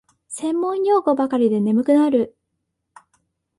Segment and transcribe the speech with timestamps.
[0.29, 2.35] 専門用語ばかりで眠くなる